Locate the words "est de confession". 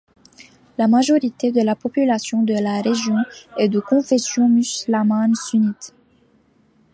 3.59-4.49